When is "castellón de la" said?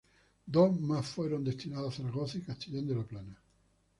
2.41-3.03